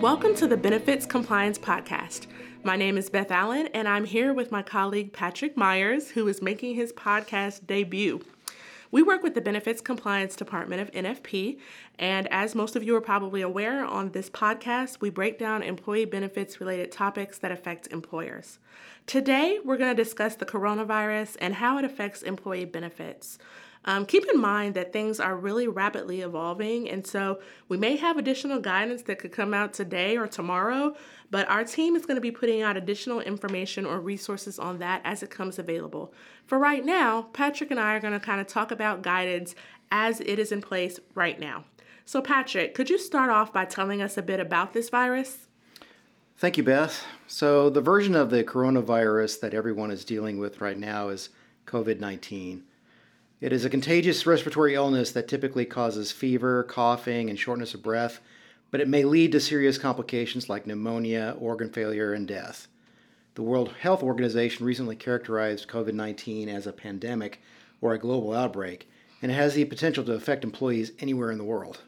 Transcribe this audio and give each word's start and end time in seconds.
Welcome 0.00 0.34
to 0.36 0.46
the 0.46 0.56
Benefits 0.56 1.04
Compliance 1.04 1.58
Podcast. 1.58 2.26
My 2.64 2.74
name 2.74 2.96
is 2.96 3.10
Beth 3.10 3.30
Allen, 3.30 3.68
and 3.74 3.86
I'm 3.86 4.04
here 4.04 4.32
with 4.32 4.50
my 4.50 4.62
colleague 4.62 5.12
Patrick 5.12 5.56
Myers, 5.56 6.10
who 6.10 6.26
is 6.26 6.40
making 6.40 6.74
his 6.74 6.92
podcast 6.92 7.66
debut. 7.66 8.20
We 8.90 9.02
work 9.02 9.22
with 9.22 9.34
the 9.34 9.40
Benefits 9.40 9.80
Compliance 9.80 10.34
Department 10.34 10.82
of 10.82 10.90
NFP, 10.90 11.58
and 11.98 12.26
as 12.32 12.54
most 12.54 12.74
of 12.74 12.82
you 12.82 12.96
are 12.96 13.00
probably 13.00 13.40
aware, 13.40 13.84
on 13.84 14.10
this 14.10 14.28
podcast, 14.28 15.00
we 15.00 15.10
break 15.10 15.38
down 15.38 15.62
employee 15.62 16.06
benefits 16.06 16.60
related 16.60 16.90
topics 16.90 17.38
that 17.38 17.52
affect 17.52 17.86
employers. 17.88 18.58
Today, 19.06 19.58
we're 19.64 19.76
going 19.76 19.94
to 19.94 20.02
discuss 20.02 20.34
the 20.34 20.46
coronavirus 20.46 21.36
and 21.40 21.54
how 21.54 21.78
it 21.78 21.84
affects 21.84 22.22
employee 22.22 22.64
benefits. 22.64 23.38
Um, 23.86 24.04
keep 24.04 24.24
in 24.32 24.38
mind 24.38 24.74
that 24.74 24.92
things 24.92 25.20
are 25.20 25.36
really 25.36 25.66
rapidly 25.66 26.20
evolving, 26.20 26.88
and 26.90 27.06
so 27.06 27.40
we 27.68 27.78
may 27.78 27.96
have 27.96 28.18
additional 28.18 28.60
guidance 28.60 29.02
that 29.02 29.18
could 29.18 29.32
come 29.32 29.54
out 29.54 29.72
today 29.72 30.18
or 30.18 30.26
tomorrow, 30.26 30.94
but 31.30 31.48
our 31.48 31.64
team 31.64 31.96
is 31.96 32.04
going 32.04 32.16
to 32.16 32.20
be 32.20 32.30
putting 32.30 32.60
out 32.60 32.76
additional 32.76 33.20
information 33.20 33.86
or 33.86 33.98
resources 33.98 34.58
on 34.58 34.78
that 34.80 35.00
as 35.04 35.22
it 35.22 35.30
comes 35.30 35.58
available. 35.58 36.12
For 36.46 36.58
right 36.58 36.84
now, 36.84 37.22
Patrick 37.32 37.70
and 37.70 37.80
I 37.80 37.94
are 37.94 38.00
going 38.00 38.12
to 38.12 38.20
kind 38.20 38.40
of 38.40 38.46
talk 38.46 38.70
about 38.70 39.02
guidance 39.02 39.54
as 39.90 40.20
it 40.20 40.38
is 40.38 40.52
in 40.52 40.60
place 40.60 41.00
right 41.14 41.40
now. 41.40 41.64
So, 42.04 42.20
Patrick, 42.20 42.74
could 42.74 42.90
you 42.90 42.98
start 42.98 43.30
off 43.30 43.52
by 43.52 43.64
telling 43.64 44.02
us 44.02 44.18
a 44.18 44.22
bit 44.22 44.40
about 44.40 44.72
this 44.72 44.90
virus? 44.90 45.46
Thank 46.36 46.56
you, 46.56 46.64
Beth. 46.64 47.04
So, 47.26 47.70
the 47.70 47.80
version 47.80 48.14
of 48.14 48.30
the 48.30 48.44
coronavirus 48.44 49.40
that 49.40 49.54
everyone 49.54 49.90
is 49.90 50.04
dealing 50.04 50.38
with 50.38 50.60
right 50.60 50.78
now 50.78 51.08
is 51.08 51.30
COVID 51.66 52.00
19. 52.00 52.64
It 53.40 53.54
is 53.54 53.64
a 53.64 53.70
contagious 53.70 54.26
respiratory 54.26 54.74
illness 54.74 55.12
that 55.12 55.26
typically 55.26 55.64
causes 55.64 56.12
fever, 56.12 56.62
coughing, 56.64 57.30
and 57.30 57.38
shortness 57.38 57.72
of 57.72 57.82
breath, 57.82 58.20
but 58.70 58.82
it 58.82 58.88
may 58.88 59.02
lead 59.02 59.32
to 59.32 59.40
serious 59.40 59.78
complications 59.78 60.50
like 60.50 60.66
pneumonia, 60.66 61.36
organ 61.38 61.70
failure, 61.70 62.12
and 62.12 62.28
death. 62.28 62.68
The 63.36 63.42
World 63.42 63.72
Health 63.80 64.02
Organization 64.02 64.66
recently 64.66 64.94
characterized 64.94 65.68
COVID 65.68 65.94
19 65.94 66.50
as 66.50 66.66
a 66.66 66.72
pandemic 66.72 67.40
or 67.80 67.94
a 67.94 67.98
global 67.98 68.34
outbreak, 68.34 68.90
and 69.22 69.32
it 69.32 69.36
has 69.36 69.54
the 69.54 69.64
potential 69.64 70.04
to 70.04 70.12
affect 70.12 70.44
employees 70.44 70.92
anywhere 70.98 71.30
in 71.30 71.38
the 71.38 71.44
world. 71.44 71.80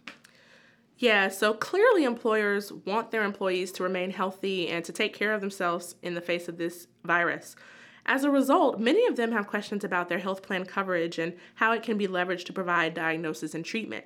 Yeah, 0.96 1.28
so 1.28 1.52
clearly 1.52 2.04
employers 2.04 2.72
want 2.72 3.10
their 3.10 3.24
employees 3.24 3.72
to 3.72 3.82
remain 3.82 4.10
healthy 4.10 4.68
and 4.68 4.82
to 4.86 4.92
take 4.92 5.12
care 5.12 5.34
of 5.34 5.42
themselves 5.42 5.96
in 6.00 6.14
the 6.14 6.20
face 6.22 6.48
of 6.48 6.56
this 6.56 6.86
virus. 7.04 7.56
As 8.04 8.24
a 8.24 8.30
result, 8.30 8.80
many 8.80 9.06
of 9.06 9.16
them 9.16 9.32
have 9.32 9.46
questions 9.46 9.84
about 9.84 10.08
their 10.08 10.18
health 10.18 10.42
plan 10.42 10.64
coverage 10.64 11.18
and 11.18 11.34
how 11.56 11.72
it 11.72 11.82
can 11.82 11.96
be 11.96 12.08
leveraged 12.08 12.44
to 12.46 12.52
provide 12.52 12.94
diagnosis 12.94 13.54
and 13.54 13.64
treatment. 13.64 14.04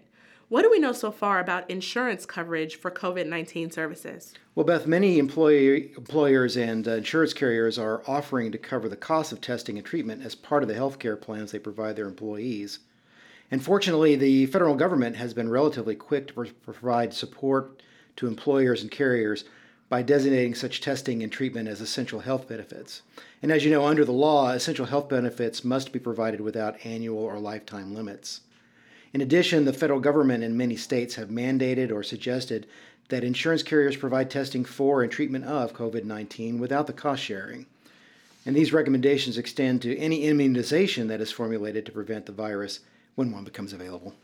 What 0.49 0.63
do 0.63 0.71
we 0.71 0.79
know 0.79 0.93
so 0.93 1.11
far 1.11 1.41
about 1.41 1.69
insurance 1.69 2.25
coverage 2.25 2.77
for 2.77 2.91
COVID 2.91 3.27
19 3.27 3.73
services? 3.73 4.33
Well, 4.55 4.65
Beth, 4.65 4.87
many 4.87 5.19
employee, 5.19 5.93
employers 5.97 6.57
and 6.57 6.87
uh, 6.87 6.93
insurance 6.93 7.33
carriers 7.33 7.79
are 7.79 8.03
offering 8.07 8.53
to 8.53 8.59
cover 8.59 8.89
the 8.89 8.97
cost 8.97 9.33
of 9.33 9.41
testing 9.41 9.77
and 9.77 9.85
treatment 9.85 10.25
as 10.25 10.37
part 10.37 10.63
of 10.63 10.69
the 10.69 10.75
health 10.75 11.01
care 11.01 11.17
plans 11.17 11.51
they 11.51 11.59
provide 11.59 11.97
their 11.97 12.07
employees. 12.07 12.79
And 13.51 13.63
fortunately, 13.63 14.15
the 14.15 14.47
federal 14.47 14.77
government 14.77 15.17
has 15.17 15.35
been 15.35 15.49
relatively 15.49 15.97
quick 15.97 16.29
to 16.29 16.45
provide 16.65 17.13
support 17.13 17.83
to 18.17 18.29
employers 18.29 18.83
and 18.83 18.91
carriers 18.91 19.45
by 19.89 20.03
designating 20.03 20.55
such 20.55 20.81
testing 20.81 21.23
and 21.23 21.31
treatment 21.31 21.69
as 21.69 21.81
essential 21.81 22.21
health 22.21 22.49
benefits. 22.49 23.03
And 23.43 23.53
as 23.53 23.65
you 23.65 23.71
know, 23.71 23.87
under 23.87 24.05
the 24.05 24.13
law, 24.13 24.51
essential 24.51 24.87
health 24.87 25.09
benefits 25.09 25.65
must 25.65 25.93
be 25.93 25.99
provided 25.99 26.41
without 26.41 26.85
annual 26.85 27.19
or 27.19 27.39
lifetime 27.39 27.95
limits. 27.95 28.41
In 29.13 29.21
addition, 29.21 29.65
the 29.65 29.73
federal 29.73 30.01
government 30.01 30.43
and 30.43 30.59
many 30.59 30.77
states 30.77 31.15
have 31.15 31.29
mandated 31.29 31.93
or 31.93 32.03
suggested 32.03 32.67
that 33.09 33.23
insurance 33.23 33.63
carriers 33.63 33.97
provide 33.97 34.31
testing 34.31 34.65
for 34.65 35.03
and 35.03 35.13
treatment 35.13 35.45
of 35.45 35.73
COVID 35.73 36.05
19 36.05 36.59
without 36.59 36.87
the 36.87 36.93
cost 36.93 37.23
sharing. 37.23 37.67
And 38.45 38.55
these 38.55 38.73
recommendations 38.73 39.39
extend 39.39 39.83
to 39.83 39.97
any 39.97 40.25
immunization 40.25 41.09
that 41.09 41.21
is 41.21 41.33
formulated 41.33 41.87
to 41.87 41.93
prevent 41.93 42.27
the 42.27 42.33
virus 42.33 42.81
when 43.15 43.33
one 43.33 43.45
becomes 43.45 43.73
available. 43.73 44.15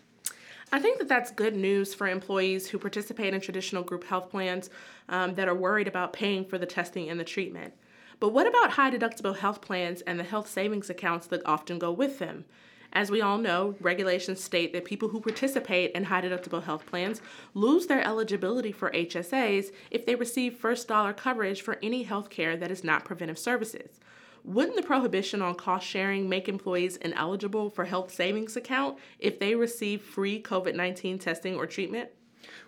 I 0.74 0.78
think 0.78 0.98
that 0.98 1.08
that's 1.08 1.30
good 1.30 1.54
news 1.54 1.92
for 1.92 2.08
employees 2.08 2.66
who 2.66 2.78
participate 2.78 3.34
in 3.34 3.40
traditional 3.42 3.82
group 3.82 4.04
health 4.04 4.30
plans 4.30 4.70
um, 5.10 5.34
that 5.34 5.46
are 5.46 5.54
worried 5.54 5.86
about 5.86 6.14
paying 6.14 6.46
for 6.46 6.56
the 6.56 6.64
testing 6.64 7.10
and 7.10 7.20
the 7.20 7.24
treatment. 7.24 7.74
But 8.18 8.30
what 8.30 8.46
about 8.46 8.70
high 8.70 8.90
deductible 8.90 9.36
health 9.36 9.60
plans 9.60 10.00
and 10.00 10.18
the 10.18 10.24
health 10.24 10.48
savings 10.48 10.88
accounts 10.88 11.26
that 11.26 11.42
often 11.44 11.78
go 11.78 11.92
with 11.92 12.18
them? 12.18 12.46
As 12.94 13.10
we 13.10 13.20
all 13.20 13.36
know, 13.36 13.74
regulations 13.80 14.42
state 14.42 14.72
that 14.72 14.86
people 14.86 15.10
who 15.10 15.20
participate 15.20 15.92
in 15.92 16.04
high 16.04 16.22
deductible 16.22 16.62
health 16.62 16.86
plans 16.86 17.20
lose 17.52 17.86
their 17.86 18.06
eligibility 18.06 18.72
for 18.72 18.90
HSAs 18.92 19.72
if 19.90 20.06
they 20.06 20.14
receive 20.14 20.56
first 20.56 20.88
dollar 20.88 21.12
coverage 21.12 21.60
for 21.60 21.78
any 21.82 22.02
health 22.02 22.30
care 22.30 22.56
that 22.56 22.70
is 22.70 22.82
not 22.82 23.04
preventive 23.04 23.38
services. 23.38 24.00
Wouldn't 24.44 24.76
the 24.76 24.82
prohibition 24.82 25.40
on 25.40 25.54
cost 25.54 25.86
sharing 25.86 26.28
make 26.28 26.48
employees 26.48 26.96
ineligible 26.96 27.70
for 27.70 27.84
health 27.84 28.12
savings 28.12 28.56
account 28.56 28.98
if 29.18 29.38
they 29.38 29.54
receive 29.54 30.02
free 30.02 30.42
COVID 30.42 30.74
19 30.74 31.18
testing 31.18 31.56
or 31.56 31.66
treatment? 31.66 32.10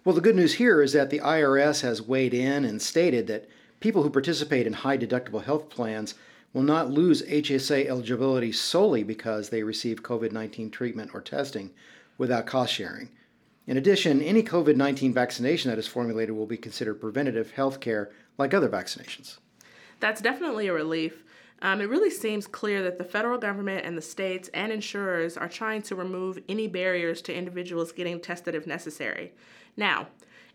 Well, 0.04 0.14
the 0.14 0.20
good 0.20 0.36
news 0.36 0.54
here 0.54 0.82
is 0.82 0.92
that 0.92 1.10
the 1.10 1.18
IRS 1.18 1.80
has 1.82 2.00
weighed 2.00 2.32
in 2.32 2.64
and 2.64 2.80
stated 2.80 3.26
that 3.26 3.48
people 3.80 4.02
who 4.04 4.10
participate 4.10 4.66
in 4.66 4.72
high 4.72 4.96
deductible 4.96 5.44
health 5.44 5.68
plans 5.68 6.14
will 6.52 6.62
not 6.62 6.90
lose 6.90 7.22
HSA 7.22 7.86
eligibility 7.86 8.52
solely 8.52 9.02
because 9.02 9.48
they 9.48 9.64
receive 9.64 10.04
COVID 10.04 10.30
19 10.30 10.70
treatment 10.70 11.10
or 11.12 11.20
testing 11.20 11.70
without 12.16 12.46
cost 12.46 12.72
sharing. 12.72 13.08
In 13.66 13.76
addition, 13.76 14.22
any 14.22 14.44
COVID 14.44 14.76
19 14.76 15.12
vaccination 15.12 15.70
that 15.70 15.78
is 15.78 15.88
formulated 15.88 16.36
will 16.36 16.46
be 16.46 16.56
considered 16.56 17.00
preventative 17.00 17.50
health 17.50 17.80
care 17.80 18.12
like 18.38 18.54
other 18.54 18.68
vaccinations. 18.68 19.38
That's 19.98 20.20
definitely 20.20 20.68
a 20.68 20.72
relief. 20.72 21.24
Um, 21.64 21.80
it 21.80 21.88
really 21.88 22.10
seems 22.10 22.46
clear 22.46 22.82
that 22.82 22.98
the 22.98 23.04
federal 23.04 23.38
government 23.38 23.86
and 23.86 23.96
the 23.96 24.02
states 24.02 24.50
and 24.52 24.70
insurers 24.70 25.38
are 25.38 25.48
trying 25.48 25.80
to 25.82 25.96
remove 25.96 26.38
any 26.46 26.68
barriers 26.68 27.22
to 27.22 27.34
individuals 27.34 27.90
getting 27.90 28.20
tested 28.20 28.54
if 28.54 28.66
necessary. 28.66 29.32
Now, 29.74 30.08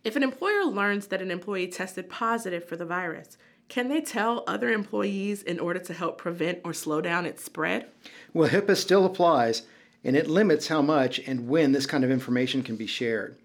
if 0.03 0.16
an 0.16 0.22
employer 0.22 0.66
learns 0.66 1.08
that 1.08 1.19
an 1.24 1.31
employee 1.31 1.68
tested 1.68 2.12
positive 2.12 2.64
for 2.64 2.75
the 2.75 2.86
virus, 2.86 3.40
can 3.69 3.90
they 3.90 4.02
tell 4.02 4.44
other 4.46 4.69
employees 4.69 5.42
in 5.42 5.59
order 5.59 5.80
to 5.80 5.94
help 5.96 6.19
prevent 6.19 6.59
or 6.64 6.74
slow 6.74 7.02
down 7.02 7.25
its 7.25 7.44
spread? 7.44 7.88
Well, 8.31 8.50
HIPAA 8.50 8.78
still 8.78 9.03
applies, 9.03 9.64
and 10.03 10.16
it 10.16 10.30
limits 10.30 10.68
how 10.68 10.84
much 10.84 11.18
and 11.25 11.50
when 11.50 11.72
this 11.72 11.88
kind 11.88 12.03
of 12.03 12.12
information 12.12 12.62
can 12.62 12.75
be 12.75 12.88
shared. 12.88 13.36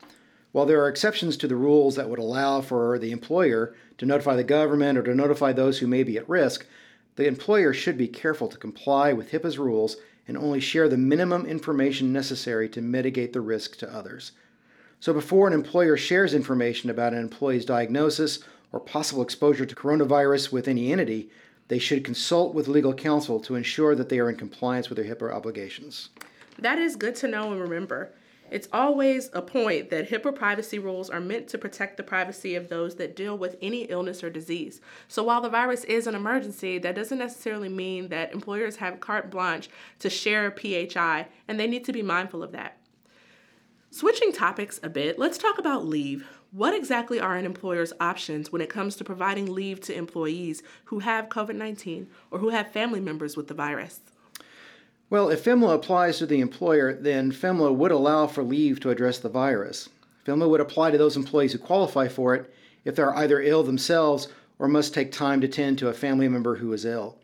While 0.52 0.66
there 0.66 0.82
are 0.82 0.88
exceptions 0.88 1.38
to 1.38 1.48
the 1.48 1.56
rules 1.56 1.96
that 1.96 2.10
would 2.10 2.18
allow 2.18 2.60
for 2.60 2.98
the 2.98 3.10
employer 3.10 3.74
to 3.96 4.04
notify 4.04 4.36
the 4.36 4.44
government 4.44 4.98
or 4.98 5.02
to 5.04 5.14
notify 5.14 5.54
those 5.54 5.78
who 5.78 5.86
may 5.86 6.02
be 6.02 6.18
at 6.18 6.28
risk, 6.28 6.66
the 7.16 7.26
employer 7.26 7.72
should 7.72 7.96
be 7.96 8.08
careful 8.08 8.48
to 8.48 8.58
comply 8.58 9.12
with 9.12 9.30
HIPAA's 9.30 9.58
rules 9.58 9.96
and 10.26 10.36
only 10.36 10.60
share 10.60 10.88
the 10.88 10.96
minimum 10.96 11.46
information 11.46 12.12
necessary 12.12 12.68
to 12.70 12.80
mitigate 12.80 13.32
the 13.32 13.40
risk 13.40 13.76
to 13.78 13.94
others. 13.94 14.32
So, 15.00 15.12
before 15.12 15.46
an 15.46 15.52
employer 15.52 15.96
shares 15.96 16.34
information 16.34 16.90
about 16.90 17.12
an 17.12 17.20
employee's 17.20 17.66
diagnosis 17.66 18.38
or 18.72 18.80
possible 18.80 19.22
exposure 19.22 19.66
to 19.66 19.74
coronavirus 19.74 20.50
with 20.50 20.66
any 20.66 20.92
entity, 20.92 21.30
they 21.68 21.78
should 21.78 22.04
consult 22.04 22.54
with 22.54 22.68
legal 22.68 22.94
counsel 22.94 23.38
to 23.40 23.54
ensure 23.54 23.94
that 23.94 24.08
they 24.08 24.18
are 24.18 24.30
in 24.30 24.36
compliance 24.36 24.88
with 24.88 24.96
their 24.96 25.14
HIPAA 25.14 25.32
obligations. 25.32 26.08
That 26.58 26.78
is 26.78 26.96
good 26.96 27.16
to 27.16 27.28
know 27.28 27.52
and 27.52 27.60
remember. 27.60 28.10
It's 28.54 28.68
always 28.72 29.30
a 29.32 29.42
point 29.42 29.90
that 29.90 30.08
HIPAA 30.08 30.32
privacy 30.32 30.78
rules 30.78 31.10
are 31.10 31.18
meant 31.18 31.48
to 31.48 31.58
protect 31.58 31.96
the 31.96 32.04
privacy 32.04 32.54
of 32.54 32.68
those 32.68 32.94
that 32.94 33.16
deal 33.16 33.36
with 33.36 33.56
any 33.60 33.82
illness 33.86 34.22
or 34.22 34.30
disease. 34.30 34.80
So 35.08 35.24
while 35.24 35.40
the 35.40 35.48
virus 35.48 35.82
is 35.82 36.06
an 36.06 36.14
emergency, 36.14 36.78
that 36.78 36.94
doesn't 36.94 37.18
necessarily 37.18 37.68
mean 37.68 38.10
that 38.10 38.32
employers 38.32 38.76
have 38.76 39.00
carte 39.00 39.28
blanche 39.28 39.68
to 39.98 40.08
share 40.08 40.52
PHI, 40.52 41.26
and 41.48 41.58
they 41.58 41.66
need 41.66 41.84
to 41.86 41.92
be 41.92 42.00
mindful 42.00 42.44
of 42.44 42.52
that. 42.52 42.78
Switching 43.90 44.30
topics 44.30 44.78
a 44.84 44.88
bit, 44.88 45.18
let's 45.18 45.36
talk 45.36 45.58
about 45.58 45.84
leave. 45.84 46.24
What 46.52 46.76
exactly 46.76 47.18
are 47.18 47.34
an 47.34 47.46
employer's 47.46 47.92
options 47.98 48.52
when 48.52 48.62
it 48.62 48.70
comes 48.70 48.94
to 48.96 49.04
providing 49.04 49.52
leave 49.52 49.80
to 49.80 49.96
employees 49.96 50.62
who 50.84 51.00
have 51.00 51.28
COVID 51.28 51.56
19 51.56 52.06
or 52.30 52.38
who 52.38 52.50
have 52.50 52.70
family 52.70 53.00
members 53.00 53.36
with 53.36 53.48
the 53.48 53.54
virus? 53.54 54.00
Well, 55.14 55.30
if 55.30 55.44
FMLA 55.44 55.76
applies 55.76 56.18
to 56.18 56.26
the 56.26 56.40
employer, 56.40 56.92
then 56.92 57.30
FMLA 57.30 57.72
would 57.76 57.92
allow 57.92 58.26
for 58.26 58.42
leave 58.42 58.80
to 58.80 58.90
address 58.90 59.20
the 59.20 59.28
virus. 59.28 59.88
FMLA 60.26 60.50
would 60.50 60.60
apply 60.60 60.90
to 60.90 60.98
those 60.98 61.16
employees 61.16 61.52
who 61.52 61.60
qualify 61.60 62.08
for 62.08 62.34
it 62.34 62.52
if 62.84 62.96
they're 62.96 63.16
either 63.16 63.40
ill 63.40 63.62
themselves 63.62 64.26
or 64.58 64.66
must 64.66 64.92
take 64.92 65.12
time 65.12 65.40
to 65.40 65.46
tend 65.46 65.78
to 65.78 65.86
a 65.86 65.94
family 65.94 66.26
member 66.26 66.56
who 66.56 66.72
is 66.72 66.84
ill. 66.84 67.16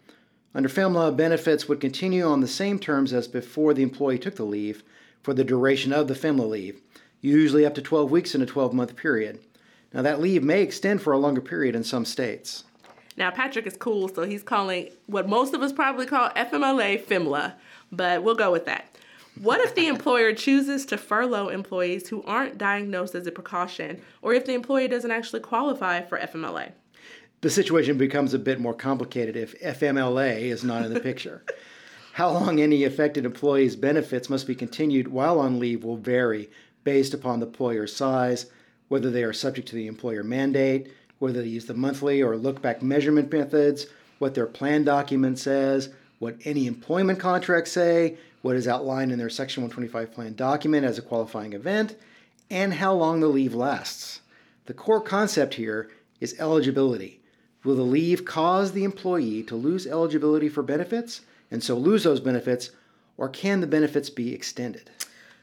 Under 0.55 0.69
FMLA, 0.69 1.17
benefits 1.17 1.67
would 1.67 1.81
continue 1.81 2.25
on 2.25 2.41
the 2.41 2.47
same 2.47 2.79
terms 2.79 3.13
as 3.13 3.27
before 3.27 3.75
the 3.75 3.83
employee 3.83 4.21
took 4.21 4.37
the 4.37 4.45
leave 4.45 4.85
for 5.25 5.35
the 5.35 5.43
duration 5.43 5.93
of 5.93 6.07
the 6.07 6.15
FMLA 6.15 6.49
leave, 6.49 6.81
usually 7.21 7.67
up 7.67 7.75
to 7.75 7.83
12 7.83 8.09
weeks 8.09 8.37
in 8.37 8.41
a 8.41 8.47
12 8.47 8.73
month 8.73 8.95
period. 8.95 9.41
Now, 9.93 10.03
that 10.03 10.21
leave 10.21 10.45
may 10.45 10.63
extend 10.63 11.03
for 11.03 11.13
a 11.13 11.19
longer 11.19 11.41
period 11.41 11.75
in 11.75 11.83
some 11.83 12.05
states. 12.05 12.63
Now, 13.17 13.31
Patrick 13.31 13.67
is 13.67 13.77
cool, 13.77 14.09
so 14.09 14.23
he's 14.23 14.43
calling 14.43 14.91
what 15.07 15.29
most 15.29 15.53
of 15.53 15.63
us 15.63 15.73
probably 15.73 16.07
call 16.07 16.31
FMLA 16.31 17.05
FMLA, 17.05 17.55
but 17.93 18.23
we'll 18.23 18.35
go 18.35 18.53
with 18.53 18.67
that. 18.67 18.97
What 19.41 19.61
if 19.61 19.75
the 19.75 19.87
employer 19.89 20.33
chooses 20.33 20.85
to 20.87 20.99
furlough 20.99 21.49
employees 21.49 22.09
who 22.09 22.23
aren't 22.25 22.59
diagnosed 22.59 23.15
as 23.15 23.27
a 23.27 23.33
precaution, 23.33 24.01
or 24.23 24.35
if 24.35 24.47
the 24.47 24.55
employee 24.55 24.89
doesn't 24.89 25.11
actually 25.11 25.41
qualify 25.41 26.03
for 26.03 26.19
FMLA? 26.19 26.73
The 27.41 27.51
situation 27.51 27.97
becomes 27.97 28.35
a 28.35 28.39
bit 28.39 28.61
more 28.61 28.75
complicated 28.75 29.35
if 29.35 29.59
FMLA 29.61 30.41
is 30.41 30.63
not 30.63 30.85
in 30.85 30.93
the 30.93 31.01
picture. 31.01 31.43
How 32.13 32.31
long 32.31 32.61
any 32.61 32.85
affected 32.85 33.25
employee's 33.25 33.77
benefits 33.77 34.29
must 34.29 34.47
be 34.47 34.55
continued 34.55 35.09
while 35.09 35.39
on 35.39 35.59
leave 35.59 35.85
will 35.85 35.97
vary 35.97 36.51
based 36.85 37.15
upon 37.15 37.41
the 37.41 37.47
employer's 37.47 37.97
size, 37.97 38.47
whether 38.89 39.11
they 39.11 39.23
are 39.23 39.33
subject 39.33 39.69
to 39.69 39.77
the 39.77 39.87
employer 39.87 40.23
mandate, 40.23 40.93
whether 41.19 41.41
they 41.41 41.49
use 41.49 41.67
the 41.67 41.75
monthly 41.75 42.21
or 42.23 42.37
look 42.37 42.61
back 42.61 42.83
measurement 42.83 43.33
methods, 43.33 43.87
what 44.19 44.35
their 44.35 44.47
plan 44.47 44.85
document 44.85 45.39
says, 45.39 45.91
what 46.20 46.37
any 46.44 46.67
employment 46.67 47.19
contracts 47.19 47.72
say, 47.72 48.17
what 48.43 48.55
is 48.55 48.69
outlined 48.69 49.11
in 49.11 49.19
their 49.19 49.31
Section 49.31 49.62
125 49.64 50.14
plan 50.14 50.34
document 50.34 50.87
as 50.87 50.99
a 50.99 51.02
qualifying 51.02 51.55
event, 51.55 51.96
and 52.50 52.75
how 52.75 52.94
long 52.94 53.20
the 53.20 53.26
leave 53.26 53.55
lasts. 53.55 54.20
The 54.67 54.75
core 54.75 55.00
concept 55.00 55.55
here 55.55 55.90
is 56.20 56.38
eligibility. 56.38 57.20
Will 57.64 57.75
the 57.75 57.82
leave 57.82 58.25
cause 58.25 58.72
the 58.72 58.84
employee 58.84 59.43
to 59.44 59.56
lose 59.56 59.87
eligibility 59.87 60.49
for 60.49 60.62
benefits 60.62 61.22
and 61.50 61.64
so 61.64 61.76
lose 61.76 62.05
those 62.05 62.20
benefits, 62.20 62.70
or 63.17 63.28
can 63.28 63.61
the 63.61 63.67
benefits 63.67 64.11
be 64.11 64.34
extended? 64.34 64.90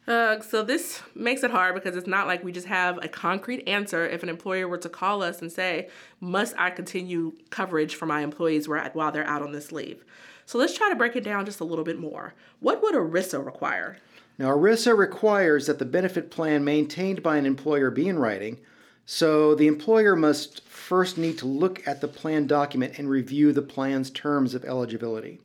Uh, 0.08 0.40
so 0.40 0.64
this 0.64 1.02
makes 1.16 1.44
it 1.44 1.52
hard 1.52 1.76
because 1.76 1.98
it's 1.98 2.08
not 2.08 2.28
like 2.28 2.44
we 2.44 2.52
just 2.52 2.68
have 2.68 3.04
a 3.04 3.10
concrete 3.10 3.68
answer. 3.68 4.08
If 4.08 4.24
an 4.24 4.30
employer 4.30 4.68
were 4.68 4.78
to 4.78 4.90
call 4.90 5.22
us 5.22 5.42
and 5.42 5.52
say, 5.52 5.90
"Must 6.22 6.56
I 6.58 6.70
continue 6.70 7.34
coverage 7.50 7.96
for 7.96 8.06
my 8.06 8.22
employees 8.22 8.70
while 8.70 9.12
they're 9.12 9.28
out 9.28 9.42
on 9.42 9.52
this 9.52 9.72
leave?" 9.72 10.06
So 10.48 10.58
let's 10.58 10.78
try 10.78 10.90
to 10.90 10.96
break 10.96 11.18
it 11.18 11.26
down 11.26 11.46
just 11.46 11.60
a 11.60 11.66
little 11.66 11.84
bit 11.84 12.00
more. 12.00 12.34
What 12.62 12.82
would 12.82 12.96
ERISA 12.96 13.46
require? 13.46 13.98
Now, 14.40 14.48
ERISA 14.48 14.98
requires 14.98 15.68
that 15.68 15.78
the 15.78 15.84
benefit 15.84 16.32
plan 16.32 16.64
maintained 16.64 17.22
by 17.22 17.36
an 17.36 17.46
employer 17.46 17.92
be 17.92 18.08
in 18.08 18.18
writing, 18.18 18.58
so 19.06 19.56
the 19.56 19.68
employer 19.68 20.16
must 20.16 20.64
first 20.64 21.18
need 21.18 21.38
to 21.40 21.46
look 21.46 21.86
at 21.86 22.00
the 22.00 22.08
plan 22.08 22.48
document 22.48 22.98
and 22.98 23.10
review 23.10 23.52
the 23.52 23.62
plan's 23.62 24.10
terms 24.10 24.56
of 24.56 24.64
eligibility. 24.64 25.42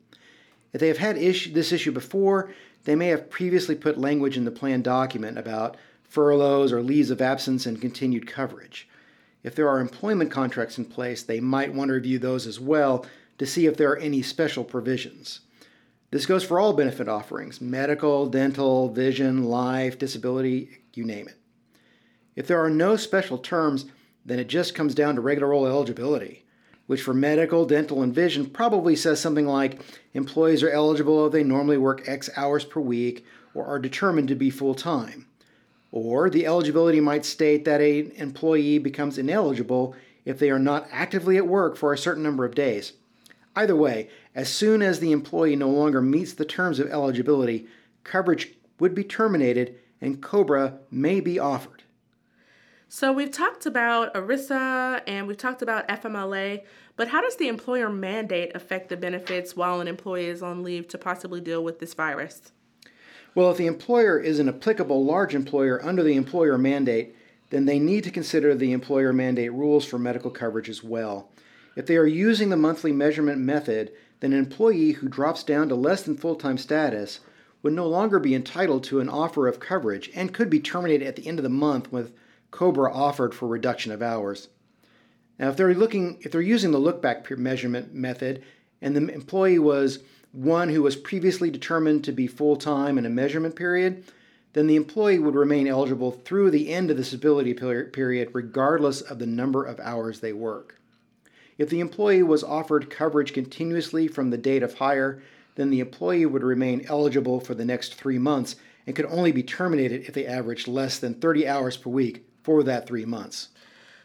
If 0.71 0.79
they 0.79 0.87
have 0.87 0.99
had 0.99 1.17
issue, 1.17 1.51
this 1.51 1.73
issue 1.73 1.91
before, 1.91 2.53
they 2.85 2.95
may 2.95 3.07
have 3.07 3.29
previously 3.29 3.75
put 3.75 3.97
language 3.97 4.37
in 4.37 4.45
the 4.45 4.51
plan 4.51 4.81
document 4.81 5.37
about 5.37 5.75
furloughs 6.05 6.71
or 6.71 6.81
leaves 6.81 7.09
of 7.09 7.21
absence 7.21 7.65
and 7.65 7.81
continued 7.81 8.25
coverage. 8.25 8.87
If 9.43 9.53
there 9.53 9.67
are 9.67 9.81
employment 9.81 10.31
contracts 10.31 10.77
in 10.77 10.85
place, 10.85 11.23
they 11.23 11.41
might 11.41 11.73
want 11.73 11.89
to 11.89 11.95
review 11.95 12.19
those 12.19 12.47
as 12.47 12.61
well 12.61 13.05
to 13.37 13.45
see 13.45 13.65
if 13.65 13.77
there 13.77 13.91
are 13.91 13.97
any 13.97 14.21
special 14.21 14.63
provisions. 14.63 15.41
This 16.11 16.25
goes 16.25 16.43
for 16.43 16.59
all 16.59 16.73
benefit 16.73 17.07
offerings 17.07 17.59
medical, 17.59 18.27
dental, 18.27 18.89
vision, 18.89 19.45
life, 19.45 19.97
disability, 19.97 20.69
you 20.93 21.03
name 21.03 21.27
it. 21.27 21.37
If 22.35 22.47
there 22.47 22.63
are 22.63 22.69
no 22.69 22.95
special 22.95 23.37
terms, 23.37 23.85
then 24.25 24.39
it 24.39 24.47
just 24.47 24.75
comes 24.75 24.95
down 24.95 25.15
to 25.15 25.21
regular 25.21 25.53
old 25.53 25.67
eligibility, 25.67 26.45
which 26.87 27.01
for 27.01 27.13
medical, 27.13 27.65
dental, 27.65 28.01
and 28.01 28.13
vision 28.13 28.45
probably 28.45 28.95
says 28.95 29.19
something 29.19 29.47
like 29.47 29.81
employees 30.13 30.63
are 30.63 30.69
eligible 30.69 31.25
if 31.25 31.31
they 31.31 31.43
normally 31.43 31.77
work 31.77 32.07
X 32.07 32.29
hours 32.35 32.63
per 32.63 32.79
week 32.79 33.25
or 33.53 33.65
are 33.65 33.79
determined 33.79 34.27
to 34.27 34.35
be 34.35 34.49
full 34.49 34.75
time. 34.75 35.27
Or 35.91 36.29
the 36.29 36.45
eligibility 36.45 36.99
might 36.99 37.25
state 37.25 37.65
that 37.65 37.81
an 37.81 38.11
employee 38.15 38.79
becomes 38.79 39.17
ineligible 39.17 39.95
if 40.25 40.39
they 40.39 40.49
are 40.49 40.59
not 40.59 40.87
actively 40.91 41.37
at 41.37 41.47
work 41.47 41.75
for 41.75 41.93
a 41.93 41.97
certain 41.97 42.23
number 42.23 42.45
of 42.45 42.55
days. 42.55 42.93
Either 43.55 43.75
way, 43.75 44.09
as 44.33 44.49
soon 44.49 44.81
as 44.81 44.99
the 44.99 45.11
employee 45.11 45.55
no 45.55 45.69
longer 45.69 46.01
meets 46.01 46.33
the 46.33 46.45
terms 46.45 46.79
of 46.79 46.89
eligibility, 46.89 47.67
coverage 48.03 48.53
would 48.79 48.95
be 48.95 49.03
terminated 49.03 49.75
and 50.01 50.21
COBRA 50.21 50.79
may 50.91 51.19
be 51.19 51.39
offered. 51.39 51.83
So 52.89 53.11
we've 53.11 53.31
talked 53.31 53.65
about 53.65 54.13
ERISA 54.13 55.01
and 55.07 55.27
we've 55.27 55.37
talked 55.37 55.61
about 55.61 55.87
FMLA, 55.87 56.63
but 56.95 57.07
how 57.07 57.21
does 57.21 57.37
the 57.37 57.47
employer 57.47 57.89
mandate 57.89 58.51
affect 58.55 58.89
the 58.89 58.97
benefits 58.97 59.55
while 59.55 59.81
an 59.81 59.87
employee 59.87 60.27
is 60.27 60.43
on 60.43 60.61
leave 60.61 60.87
to 60.89 60.97
possibly 60.97 61.41
deal 61.41 61.63
with 61.63 61.79
this 61.79 61.95
virus? 61.95 62.51
Well, 63.33 63.49
if 63.49 63.57
the 63.57 63.65
employer 63.65 64.19
is 64.19 64.37
an 64.37 64.47
applicable 64.47 65.03
large 65.03 65.33
employer 65.33 65.83
under 65.83 66.03
the 66.03 66.15
employer 66.15 66.57
mandate, 66.57 67.15
then 67.49 67.65
they 67.65 67.79
need 67.79 68.03
to 68.03 68.11
consider 68.11 68.53
the 68.53 68.73
employer 68.73 69.11
mandate 69.11 69.53
rules 69.53 69.85
for 69.85 69.97
medical 69.97 70.29
coverage 70.29 70.69
as 70.69 70.83
well. 70.83 71.31
If 71.75 71.85
they 71.85 71.97
are 71.97 72.05
using 72.05 72.49
the 72.49 72.57
monthly 72.57 72.91
measurement 72.91 73.39
method, 73.39 73.91
then 74.19 74.33
an 74.33 74.39
employee 74.39 74.91
who 74.91 75.07
drops 75.07 75.43
down 75.43 75.69
to 75.69 75.75
less 75.75 76.03
than 76.03 76.15
full 76.15 76.35
time 76.35 76.57
status 76.57 77.19
would 77.61 77.73
no 77.73 77.87
longer 77.87 78.19
be 78.19 78.35
entitled 78.35 78.83
to 78.83 78.99
an 78.99 79.09
offer 79.09 79.47
of 79.47 79.59
coverage 79.59 80.11
and 80.13 80.33
could 80.33 80.49
be 80.49 80.59
terminated 80.59 81.07
at 81.07 81.15
the 81.15 81.27
end 81.27 81.39
of 81.39 81.43
the 81.43 81.49
month 81.49 81.91
with 81.91 82.13
COBRA 82.51 82.93
offered 82.93 83.33
for 83.33 83.47
reduction 83.47 83.91
of 83.91 84.01
hours. 84.01 84.49
Now, 85.39 85.49
if 85.49 85.57
they're 85.57 85.73
looking, 85.73 86.19
if 86.21 86.31
they're 86.31 86.41
using 86.41 86.71
the 86.71 86.77
look-back 86.77 87.29
measurement 87.37 87.93
method, 87.93 88.43
and 88.81 88.95
the 88.95 89.13
employee 89.13 89.59
was 89.59 89.99
one 90.31 90.69
who 90.69 90.83
was 90.83 90.95
previously 90.95 91.49
determined 91.49 92.03
to 92.03 92.11
be 92.11 92.27
full 92.27 92.55
time 92.55 92.97
in 92.97 93.05
a 93.05 93.09
measurement 93.09 93.55
period, 93.55 94.03
then 94.53 94.67
the 94.67 94.75
employee 94.75 95.19
would 95.19 95.35
remain 95.35 95.67
eligible 95.67 96.11
through 96.11 96.51
the 96.51 96.69
end 96.69 96.91
of 96.91 96.97
the 96.97 97.03
stability 97.03 97.53
period, 97.53 98.29
regardless 98.33 99.01
of 99.01 99.17
the 99.17 99.25
number 99.25 99.63
of 99.63 99.79
hours 99.79 100.19
they 100.19 100.33
work. 100.33 100.79
If 101.57 101.69
the 101.69 101.79
employee 101.79 102.23
was 102.23 102.43
offered 102.43 102.89
coverage 102.89 103.33
continuously 103.33 104.07
from 104.07 104.29
the 104.29 104.37
date 104.37 104.63
of 104.63 104.75
hire, 104.75 105.21
then 105.55 105.69
the 105.69 105.79
employee 105.79 106.25
would 106.25 106.43
remain 106.43 106.85
eligible 106.87 107.39
for 107.39 107.53
the 107.53 107.65
next 107.65 107.95
three 107.95 108.17
months 108.17 108.55
and 108.87 108.95
could 108.95 109.05
only 109.05 109.31
be 109.31 109.43
terminated 109.43 110.03
if 110.07 110.13
they 110.13 110.25
averaged 110.25 110.67
less 110.67 110.97
than 110.99 111.13
30 111.13 111.47
hours 111.47 111.77
per 111.77 111.89
week 111.89 112.25
for 112.43 112.63
that 112.63 112.87
three 112.87 113.05
months. 113.05 113.49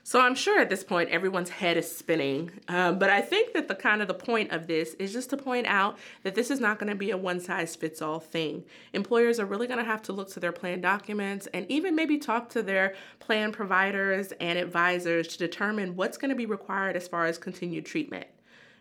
So 0.08 0.22
I'm 0.22 0.34
sure 0.34 0.58
at 0.58 0.70
this 0.70 0.82
point 0.82 1.10
everyone's 1.10 1.50
head 1.50 1.76
is 1.76 1.94
spinning. 1.94 2.50
Um, 2.66 2.99
but 2.99 3.10
I 3.10 3.20
think 3.20 3.52
that 3.52 3.69
the 3.69 3.75
kind 3.75 4.00
of 4.00 4.08
the 4.08 4.14
point 4.14 4.52
of 4.52 4.66
this 4.66 4.94
is 4.94 5.12
just 5.12 5.28
to 5.28 5.37
point 5.37 5.66
out 5.66 5.99
that 6.22 6.34
this 6.34 6.50
is 6.50 6.60
not 6.60 6.78
going 6.78 6.88
to 6.88 6.96
be 6.96 7.10
a 7.10 7.16
one 7.19 7.40
size 7.40 7.76
fits 7.76 8.00
all 8.00 8.19
thing. 8.19 8.64
Employers 8.94 9.38
are 9.38 9.44
really 9.44 9.66
going 9.66 9.81
to 9.81 9.84
have 9.84 10.00
to 10.05 10.14
look 10.14 10.31
to 10.31 10.40
their 10.40 10.50
plan 10.50 10.81
documents 10.81 11.46
and 11.52 11.70
even 11.70 11.94
maybe 11.94 12.16
talk 12.16 12.49
to 12.49 12.62
their 12.62 12.94
plan 13.20 13.52
providers 13.52 14.32
and 14.40 14.58
advisors 14.58 15.28
to 15.28 15.37
determine 15.37 15.94
what's 15.94 16.16
going 16.16 16.31
to 16.31 16.34
be 16.34 16.46
required 16.46 16.96
as 16.96 17.06
far 17.06 17.26
as 17.26 17.37
continued 17.37 17.84
treatment. 17.84 18.26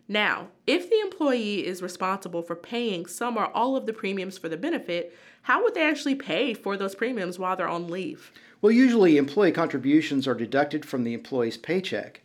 Now, 0.08 0.48
if 0.66 0.88
the 0.88 1.00
employee 1.00 1.66
is 1.66 1.82
responsible 1.82 2.42
for 2.42 2.56
paying 2.56 3.04
some 3.04 3.36
or 3.36 3.54
all 3.54 3.76
of 3.76 3.84
the 3.84 3.92
premiums 3.92 4.38
for 4.38 4.48
the 4.48 4.56
benefit, 4.56 5.14
how 5.42 5.62
would 5.62 5.74
they 5.74 5.82
actually 5.82 6.14
pay 6.14 6.54
for 6.54 6.78
those 6.78 6.94
premiums 6.94 7.38
while 7.38 7.56
they're 7.56 7.68
on 7.68 7.88
leave? 7.88 8.32
Well, 8.62 8.72
usually 8.72 9.18
employee 9.18 9.52
contributions 9.52 10.26
are 10.26 10.34
deducted 10.34 10.86
from 10.86 11.04
the 11.04 11.12
employee's 11.12 11.58
paycheck. 11.58 12.22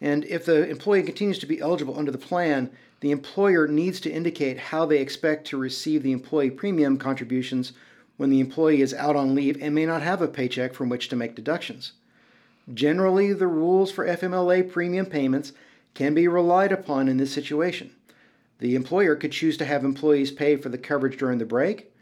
And 0.00 0.24
if 0.24 0.46
the 0.46 0.66
employee 0.68 1.02
continues 1.02 1.38
to 1.40 1.46
be 1.46 1.60
eligible 1.60 1.98
under 1.98 2.10
the 2.10 2.16
plan, 2.16 2.70
the 3.00 3.10
employer 3.10 3.68
needs 3.68 4.00
to 4.00 4.10
indicate 4.10 4.58
how 4.58 4.86
they 4.86 4.98
expect 4.98 5.46
to 5.48 5.58
receive 5.58 6.02
the 6.02 6.12
employee 6.12 6.50
premium 6.50 6.96
contributions 6.96 7.74
when 8.16 8.30
the 8.30 8.40
employee 8.40 8.80
is 8.80 8.94
out 8.94 9.16
on 9.16 9.34
leave 9.34 9.60
and 9.60 9.74
may 9.74 9.84
not 9.84 10.02
have 10.02 10.22
a 10.22 10.28
paycheck 10.28 10.72
from 10.72 10.88
which 10.88 11.08
to 11.08 11.16
make 11.16 11.34
deductions. 11.34 11.92
Generally, 12.72 13.34
the 13.34 13.46
rules 13.46 13.90
for 13.90 14.06
FMLA 14.06 14.70
premium 14.70 15.06
payments 15.06 15.52
can 15.94 16.14
be 16.14 16.28
relied 16.28 16.72
upon 16.72 17.08
in 17.08 17.16
this 17.16 17.32
situation. 17.32 17.92
The 18.58 18.74
employer 18.74 19.16
could 19.16 19.32
choose 19.32 19.56
to 19.56 19.64
have 19.64 19.84
employees 19.84 20.30
pay 20.30 20.56
for 20.56 20.68
the 20.68 20.78
coverage 20.78 21.18
during 21.18 21.38
the 21.38 21.46
break, 21.46 21.92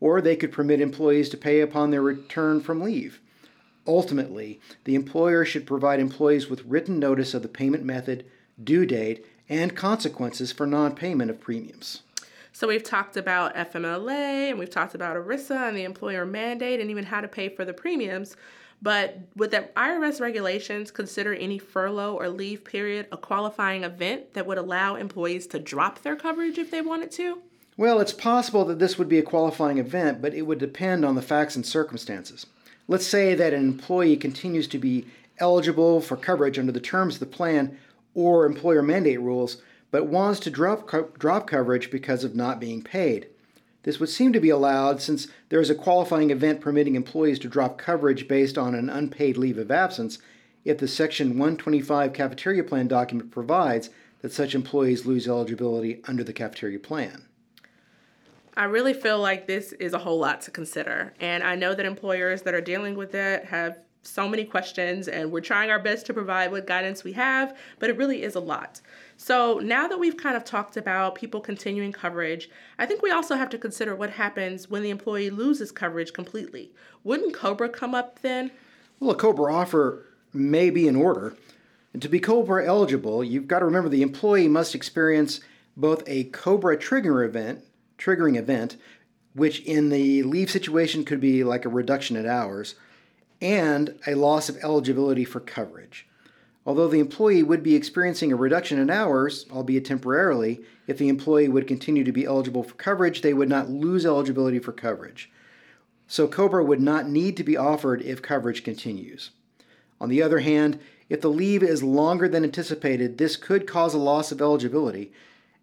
or 0.00 0.20
they 0.20 0.36
could 0.36 0.52
permit 0.52 0.80
employees 0.80 1.28
to 1.30 1.36
pay 1.36 1.60
upon 1.60 1.90
their 1.90 2.02
return 2.02 2.60
from 2.60 2.80
leave. 2.80 3.20
Ultimately, 3.86 4.60
the 4.84 4.94
employer 4.94 5.44
should 5.44 5.66
provide 5.66 6.00
employees 6.00 6.48
with 6.48 6.64
written 6.64 6.98
notice 6.98 7.34
of 7.34 7.42
the 7.42 7.48
payment 7.48 7.84
method, 7.84 8.26
due 8.62 8.84
date, 8.84 9.24
and 9.48 9.74
consequences 9.74 10.52
for 10.52 10.66
non 10.66 10.94
payment 10.94 11.30
of 11.30 11.40
premiums. 11.40 12.02
So, 12.52 12.68
we've 12.68 12.82
talked 12.82 13.16
about 13.16 13.54
FMLA 13.54 14.50
and 14.50 14.58
we've 14.58 14.68
talked 14.68 14.94
about 14.94 15.16
ERISA 15.16 15.68
and 15.68 15.76
the 15.76 15.84
employer 15.84 16.26
mandate 16.26 16.80
and 16.80 16.90
even 16.90 17.04
how 17.04 17.20
to 17.20 17.28
pay 17.28 17.48
for 17.48 17.64
the 17.64 17.72
premiums. 17.72 18.36
But 18.80 19.18
would 19.34 19.50
the 19.50 19.68
IRS 19.76 20.20
regulations 20.20 20.90
consider 20.90 21.34
any 21.34 21.58
furlough 21.58 22.14
or 22.14 22.28
leave 22.28 22.64
period 22.64 23.06
a 23.10 23.16
qualifying 23.16 23.82
event 23.82 24.34
that 24.34 24.46
would 24.46 24.58
allow 24.58 24.94
employees 24.94 25.46
to 25.48 25.58
drop 25.58 26.02
their 26.02 26.14
coverage 26.14 26.58
if 26.58 26.70
they 26.70 26.80
wanted 26.80 27.10
to? 27.12 27.42
Well, 27.76 28.00
it's 28.00 28.12
possible 28.12 28.64
that 28.66 28.78
this 28.78 28.98
would 28.98 29.08
be 29.08 29.18
a 29.18 29.22
qualifying 29.22 29.78
event, 29.78 30.20
but 30.20 30.34
it 30.34 30.42
would 30.42 30.58
depend 30.58 31.04
on 31.04 31.14
the 31.14 31.22
facts 31.22 31.56
and 31.56 31.64
circumstances. 31.64 32.46
Let's 32.86 33.06
say 33.06 33.34
that 33.34 33.52
an 33.52 33.62
employee 33.62 34.16
continues 34.16 34.66
to 34.68 34.78
be 34.78 35.06
eligible 35.38 36.00
for 36.00 36.16
coverage 36.16 36.58
under 36.58 36.72
the 36.72 36.80
terms 36.80 37.14
of 37.14 37.20
the 37.20 37.26
plan 37.26 37.78
or 38.14 38.46
employer 38.46 38.82
mandate 38.82 39.20
rules, 39.20 39.62
but 39.90 40.06
wants 40.06 40.40
to 40.40 40.50
drop, 40.50 40.86
co- 40.86 41.10
drop 41.18 41.46
coverage 41.46 41.90
because 41.90 42.24
of 42.24 42.34
not 42.34 42.60
being 42.60 42.82
paid. 42.82 43.28
This 43.88 43.98
would 44.00 44.10
seem 44.10 44.34
to 44.34 44.38
be 44.38 44.50
allowed 44.50 45.00
since 45.00 45.28
there 45.48 45.62
is 45.62 45.70
a 45.70 45.74
qualifying 45.74 46.28
event 46.28 46.60
permitting 46.60 46.94
employees 46.94 47.38
to 47.38 47.48
drop 47.48 47.78
coverage 47.78 48.28
based 48.28 48.58
on 48.58 48.74
an 48.74 48.90
unpaid 48.90 49.38
leave 49.38 49.56
of 49.56 49.70
absence 49.70 50.18
if 50.62 50.76
the 50.76 50.86
Section 50.86 51.38
125 51.38 52.12
cafeteria 52.12 52.62
plan 52.64 52.86
document 52.86 53.30
provides 53.30 53.88
that 54.20 54.30
such 54.30 54.54
employees 54.54 55.06
lose 55.06 55.26
eligibility 55.26 56.02
under 56.06 56.22
the 56.22 56.34
cafeteria 56.34 56.78
plan. 56.78 57.28
I 58.58 58.64
really 58.64 58.92
feel 58.92 59.20
like 59.20 59.46
this 59.46 59.72
is 59.72 59.94
a 59.94 59.98
whole 59.98 60.18
lot 60.18 60.42
to 60.42 60.50
consider. 60.50 61.14
And 61.18 61.42
I 61.42 61.54
know 61.54 61.74
that 61.74 61.86
employers 61.86 62.42
that 62.42 62.52
are 62.52 62.60
dealing 62.60 62.94
with 62.94 63.14
it 63.14 63.46
have 63.46 63.78
so 64.02 64.28
many 64.28 64.44
questions, 64.44 65.08
and 65.08 65.32
we're 65.32 65.40
trying 65.40 65.70
our 65.70 65.78
best 65.78 66.04
to 66.06 66.12
provide 66.12 66.50
what 66.50 66.66
guidance 66.66 67.04
we 67.04 67.14
have, 67.14 67.56
but 67.78 67.88
it 67.88 67.96
really 67.96 68.22
is 68.22 68.34
a 68.34 68.40
lot. 68.40 68.82
So, 69.20 69.58
now 69.58 69.88
that 69.88 69.98
we've 69.98 70.16
kind 70.16 70.36
of 70.36 70.44
talked 70.44 70.76
about 70.76 71.16
people 71.16 71.40
continuing 71.40 71.90
coverage, 71.90 72.48
I 72.78 72.86
think 72.86 73.02
we 73.02 73.10
also 73.10 73.34
have 73.34 73.50
to 73.50 73.58
consider 73.58 73.96
what 73.96 74.10
happens 74.10 74.70
when 74.70 74.84
the 74.84 74.90
employee 74.90 75.28
loses 75.28 75.72
coverage 75.72 76.12
completely. 76.12 76.70
Wouldn't 77.02 77.34
COBRA 77.34 77.70
come 77.70 77.96
up 77.96 78.20
then? 78.20 78.52
Well, 79.00 79.10
a 79.10 79.16
COBRA 79.16 79.52
offer 79.52 80.06
may 80.32 80.70
be 80.70 80.86
in 80.86 80.94
order. 80.94 81.34
And 81.92 82.00
to 82.00 82.08
be 82.08 82.20
COBRA 82.20 82.64
eligible, 82.64 83.24
you've 83.24 83.48
got 83.48 83.58
to 83.58 83.64
remember 83.64 83.88
the 83.88 84.02
employee 84.02 84.46
must 84.46 84.76
experience 84.76 85.40
both 85.76 86.04
a 86.06 86.24
COBRA 86.24 86.78
trigger 86.78 87.24
event 87.24 87.64
triggering 87.98 88.36
event, 88.36 88.76
which 89.34 89.60
in 89.60 89.88
the 89.88 90.22
leave 90.22 90.50
situation 90.50 91.04
could 91.04 91.20
be 91.20 91.42
like 91.42 91.64
a 91.64 91.68
reduction 91.68 92.16
in 92.16 92.24
hours, 92.24 92.76
and 93.40 93.98
a 94.06 94.14
loss 94.14 94.48
of 94.48 94.56
eligibility 94.62 95.24
for 95.24 95.40
coverage. 95.40 96.07
Although 96.68 96.88
the 96.88 97.00
employee 97.00 97.42
would 97.42 97.62
be 97.62 97.74
experiencing 97.74 98.30
a 98.30 98.36
reduction 98.36 98.78
in 98.78 98.90
hours, 98.90 99.46
albeit 99.50 99.86
temporarily, 99.86 100.60
if 100.86 100.98
the 100.98 101.08
employee 101.08 101.48
would 101.48 101.66
continue 101.66 102.04
to 102.04 102.12
be 102.12 102.26
eligible 102.26 102.62
for 102.62 102.74
coverage, 102.74 103.22
they 103.22 103.32
would 103.32 103.48
not 103.48 103.70
lose 103.70 104.04
eligibility 104.04 104.58
for 104.58 104.72
coverage. 104.72 105.30
So 106.06 106.28
COBRA 106.28 106.62
would 106.62 106.82
not 106.82 107.08
need 107.08 107.38
to 107.38 107.42
be 107.42 107.56
offered 107.56 108.02
if 108.02 108.20
coverage 108.20 108.64
continues. 108.64 109.30
On 109.98 110.10
the 110.10 110.22
other 110.22 110.40
hand, 110.40 110.78
if 111.08 111.22
the 111.22 111.30
leave 111.30 111.62
is 111.62 111.82
longer 111.82 112.28
than 112.28 112.44
anticipated, 112.44 113.16
this 113.16 113.38
could 113.38 113.66
cause 113.66 113.94
a 113.94 113.98
loss 113.98 114.30
of 114.30 114.42
eligibility, 114.42 115.10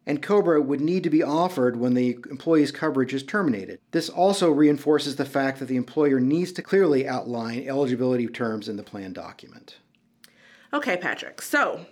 and 0.07 0.24
COBRA 0.24 0.59
would 0.63 0.81
need 0.81 1.03
to 1.03 1.12
be 1.12 1.21
offered 1.21 1.75
when 1.77 1.93
the 1.93 2.17
employee's 2.31 2.71
coverage 2.71 3.13
is 3.13 3.21
terminated. 3.21 3.79
This 3.91 4.09
also 4.09 4.50
reinforces 4.50 5.17
the 5.17 5.25
fact 5.25 5.59
that 5.59 5.67
the 5.67 5.77
employer 5.77 6.19
needs 6.19 6.51
to 6.53 6.63
clearly 6.63 7.07
outline 7.07 7.67
eligibility 7.67 8.25
terms 8.25 8.67
in 8.67 8.75
the 8.75 8.81
plan 8.81 9.13
document. 9.13 9.77
Okay, 10.75 10.98
Patrick. 10.98 11.41
So, 11.41 11.86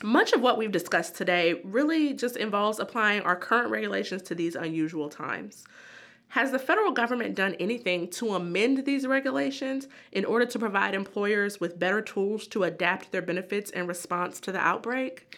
much 0.00 0.32
of 0.32 0.40
what 0.40 0.56
we've 0.56 0.70
discussed 0.70 1.16
today 1.16 1.60
really 1.64 2.14
just 2.14 2.36
involves 2.36 2.78
applying 2.78 3.22
our 3.22 3.34
current 3.34 3.68
regulations 3.68 4.22
to 4.22 4.36
these 4.36 4.54
unusual 4.54 5.08
times. 5.08 5.64
Has 6.28 6.52
the 6.52 6.60
federal 6.60 6.92
government 6.92 7.34
done 7.34 7.56
anything 7.58 8.08
to 8.10 8.36
amend 8.36 8.84
these 8.84 9.08
regulations 9.08 9.88
in 10.12 10.24
order 10.24 10.46
to 10.46 10.58
provide 10.60 10.94
employers 10.94 11.58
with 11.58 11.80
better 11.80 12.00
tools 12.00 12.46
to 12.46 12.62
adapt 12.62 13.10
their 13.10 13.22
benefits 13.22 13.72
in 13.72 13.88
response 13.88 14.38
to 14.38 14.52
the 14.52 14.60
outbreak? 14.60 15.36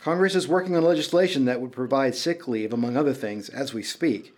Congress 0.00 0.34
is 0.34 0.48
working 0.48 0.74
on 0.74 0.84
legislation 0.84 1.44
that 1.44 1.60
would 1.60 1.70
provide 1.70 2.14
sick 2.14 2.48
leave, 2.48 2.72
among 2.72 2.96
other 2.96 3.12
things, 3.12 3.50
as 3.50 3.74
we 3.74 3.82
speak. 3.82 4.34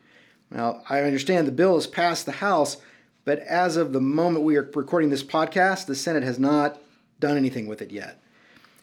Now, 0.51 0.83
I 0.91 1.03
understand 1.03 1.47
the 1.47 1.53
bill 1.53 1.77
has 1.77 1.87
passed 1.87 2.27
the 2.27 2.33
House, 2.33 2.79
but 3.25 3.39
as 3.39 3.77
of 3.77 3.93
the 3.93 4.01
moment 4.01 4.45
we 4.45 4.57
are 4.57 4.69
recording 4.75 5.11
this 5.11 5.23
podcast, 5.23 5.87
the 5.87 5.95
Senate 5.95 6.25
has 6.25 6.41
not 6.41 6.81
done 7.21 7.37
anything 7.37 7.66
with 7.66 7.83
it 7.83 7.90
yet. 7.90 8.21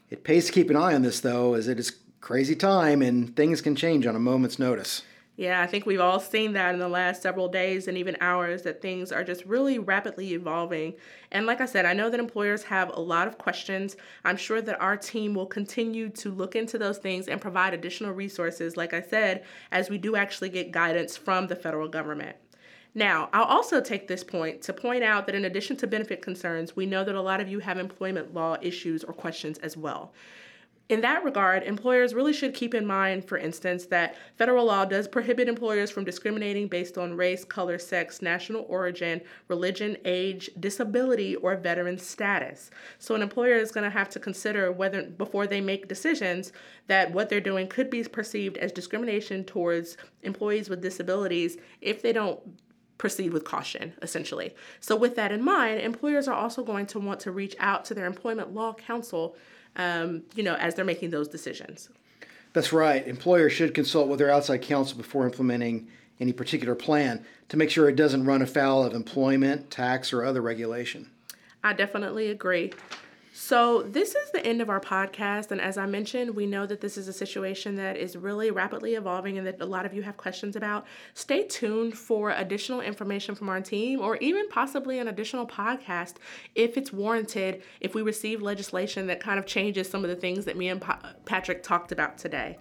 It 0.09 0.23
pays 0.23 0.45
to 0.47 0.51
keep 0.51 0.69
an 0.69 0.75
eye 0.75 0.93
on 0.93 1.01
this, 1.01 1.21
though, 1.21 1.53
as 1.53 1.67
it 1.67 1.79
is 1.79 1.97
crazy 2.19 2.55
time 2.55 3.01
and 3.01 3.35
things 3.35 3.61
can 3.61 3.75
change 3.75 4.05
on 4.05 4.15
a 4.15 4.19
moment's 4.19 4.59
notice. 4.59 5.03
Yeah, 5.37 5.61
I 5.61 5.65
think 5.65 5.85
we've 5.85 6.01
all 6.01 6.19
seen 6.19 6.53
that 6.53 6.73
in 6.73 6.79
the 6.79 6.89
last 6.89 7.23
several 7.23 7.47
days 7.47 7.87
and 7.87 7.97
even 7.97 8.17
hours 8.21 8.61
that 8.63 8.81
things 8.81 9.11
are 9.11 9.23
just 9.23 9.43
really 9.45 9.79
rapidly 9.79 10.33
evolving. 10.33 10.93
And 11.31 11.47
like 11.47 11.61
I 11.61 11.65
said, 11.65 11.85
I 11.85 11.93
know 11.93 12.09
that 12.09 12.19
employers 12.19 12.63
have 12.63 12.91
a 12.93 12.99
lot 12.99 13.27
of 13.27 13.37
questions. 13.37 13.95
I'm 14.23 14.37
sure 14.37 14.61
that 14.61 14.79
our 14.79 14.97
team 14.97 15.33
will 15.33 15.47
continue 15.47 16.09
to 16.09 16.29
look 16.29 16.55
into 16.55 16.77
those 16.77 16.99
things 16.99 17.27
and 17.27 17.41
provide 17.41 17.73
additional 17.73 18.11
resources, 18.11 18.77
like 18.77 18.93
I 18.93 19.01
said, 19.01 19.45
as 19.71 19.89
we 19.89 19.97
do 19.97 20.15
actually 20.15 20.49
get 20.49 20.71
guidance 20.71 21.17
from 21.17 21.47
the 21.47 21.55
federal 21.55 21.87
government. 21.87 22.35
Now, 22.93 23.29
I'll 23.31 23.45
also 23.45 23.79
take 23.79 24.07
this 24.07 24.23
point 24.23 24.61
to 24.63 24.73
point 24.73 25.03
out 25.03 25.25
that 25.25 25.35
in 25.35 25.45
addition 25.45 25.77
to 25.77 25.87
benefit 25.87 26.21
concerns, 26.21 26.75
we 26.75 26.85
know 26.85 27.05
that 27.05 27.15
a 27.15 27.21
lot 27.21 27.39
of 27.39 27.47
you 27.47 27.59
have 27.59 27.77
employment 27.77 28.33
law 28.33 28.57
issues 28.61 29.03
or 29.03 29.13
questions 29.13 29.57
as 29.59 29.77
well. 29.77 30.13
In 30.89 30.99
that 30.99 31.23
regard, 31.23 31.63
employers 31.63 32.13
really 32.13 32.33
should 32.33 32.53
keep 32.53 32.73
in 32.73 32.85
mind, 32.85 33.23
for 33.23 33.37
instance, 33.37 33.85
that 33.85 34.17
federal 34.37 34.65
law 34.65 34.83
does 34.83 35.07
prohibit 35.07 35.47
employers 35.47 35.89
from 35.89 36.03
discriminating 36.03 36.67
based 36.67 36.97
on 36.97 37.15
race, 37.15 37.45
color, 37.45 37.79
sex, 37.79 38.21
national 38.21 38.65
origin, 38.67 39.21
religion, 39.47 39.95
age, 40.03 40.49
disability, 40.59 41.37
or 41.37 41.55
veteran 41.55 41.97
status. 41.97 42.71
So 42.99 43.15
an 43.15 43.21
employer 43.21 43.55
is 43.55 43.71
going 43.71 43.85
to 43.85 43.89
have 43.89 44.09
to 44.09 44.19
consider 44.19 44.69
whether, 44.73 45.03
before 45.03 45.47
they 45.47 45.61
make 45.61 45.87
decisions, 45.87 46.51
that 46.87 47.13
what 47.13 47.29
they're 47.29 47.39
doing 47.39 47.67
could 47.67 47.89
be 47.89 48.03
perceived 48.03 48.57
as 48.57 48.73
discrimination 48.73 49.45
towards 49.45 49.95
employees 50.23 50.69
with 50.69 50.81
disabilities 50.81 51.55
if 51.79 52.01
they 52.01 52.11
don't 52.11 52.41
proceed 53.01 53.33
with 53.33 53.43
caution, 53.43 53.93
essentially. 54.03 54.53
So, 54.79 54.95
with 54.95 55.15
that 55.15 55.31
in 55.31 55.41
mind, 55.43 55.81
employers 55.81 56.27
are 56.27 56.35
also 56.35 56.63
going 56.63 56.85
to 56.87 56.99
want 56.99 57.19
to 57.21 57.31
reach 57.31 57.55
out 57.59 57.83
to 57.85 57.95
their 57.95 58.05
employment 58.05 58.53
law 58.53 58.73
counsel 58.75 59.35
um, 59.75 60.23
you 60.35 60.43
know, 60.43 60.55
as 60.55 60.75
they're 60.75 60.85
making 60.85 61.09
those 61.09 61.27
decisions. 61.27 61.89
That's 62.53 62.73
right. 62.73 63.05
Employers 63.07 63.53
should 63.53 63.73
consult 63.73 64.07
with 64.07 64.19
their 64.19 64.29
outside 64.29 64.61
counsel 64.61 64.97
before 64.97 65.25
implementing 65.25 65.87
any 66.19 66.33
particular 66.33 66.75
plan 66.75 67.25
to 67.49 67.57
make 67.57 67.69
sure 67.69 67.89
it 67.89 67.95
doesn't 67.95 68.25
run 68.25 68.41
afoul 68.41 68.83
of 68.83 68.93
employment, 68.93 69.71
tax, 69.71 70.13
or 70.13 70.23
other 70.23 70.41
regulation. 70.41 71.09
I 71.63 71.73
definitely 71.73 72.29
agree. 72.29 72.73
So, 73.33 73.83
this 73.83 74.13
is 74.13 74.31
the 74.31 74.45
end 74.45 74.61
of 74.61 74.69
our 74.69 74.81
podcast. 74.81 75.51
And 75.51 75.61
as 75.61 75.77
I 75.77 75.85
mentioned, 75.85 76.35
we 76.35 76.45
know 76.45 76.65
that 76.65 76.81
this 76.81 76.97
is 76.97 77.07
a 77.07 77.13
situation 77.13 77.75
that 77.77 77.95
is 77.95 78.17
really 78.17 78.51
rapidly 78.51 78.95
evolving 78.95 79.37
and 79.37 79.47
that 79.47 79.61
a 79.61 79.65
lot 79.65 79.85
of 79.85 79.93
you 79.93 80.01
have 80.01 80.17
questions 80.17 80.57
about. 80.57 80.85
Stay 81.13 81.47
tuned 81.47 81.97
for 81.97 82.31
additional 82.31 82.81
information 82.81 83.33
from 83.33 83.47
our 83.47 83.61
team 83.61 84.01
or 84.01 84.17
even 84.17 84.49
possibly 84.49 84.99
an 84.99 85.07
additional 85.07 85.47
podcast 85.47 86.15
if 86.55 86.75
it's 86.75 86.91
warranted, 86.91 87.63
if 87.79 87.95
we 87.95 88.01
receive 88.01 88.41
legislation 88.41 89.07
that 89.07 89.21
kind 89.21 89.39
of 89.39 89.45
changes 89.45 89.89
some 89.89 90.03
of 90.03 90.09
the 90.09 90.15
things 90.17 90.43
that 90.43 90.57
me 90.57 90.67
and 90.67 90.81
pa- 90.81 91.13
Patrick 91.23 91.63
talked 91.63 91.93
about 91.93 92.17
today. 92.17 92.57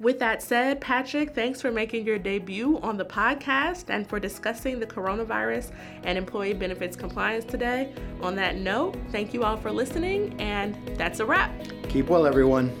With 0.00 0.18
that 0.18 0.42
said, 0.42 0.80
Patrick, 0.80 1.34
thanks 1.34 1.60
for 1.60 1.70
making 1.70 2.04
your 2.04 2.18
debut 2.18 2.78
on 2.80 2.96
the 2.96 3.04
podcast 3.04 3.90
and 3.90 4.08
for 4.08 4.18
discussing 4.18 4.80
the 4.80 4.86
coronavirus 4.86 5.70
and 6.02 6.18
employee 6.18 6.52
benefits 6.52 6.96
compliance 6.96 7.44
today. 7.44 7.92
On 8.20 8.34
that 8.34 8.56
note, 8.56 8.96
thank 9.12 9.32
you 9.32 9.44
all 9.44 9.56
for 9.56 9.70
listening, 9.70 10.34
and 10.40 10.76
that's 10.96 11.20
a 11.20 11.24
wrap. 11.24 11.52
Keep 11.88 12.08
well, 12.08 12.26
everyone. 12.26 12.76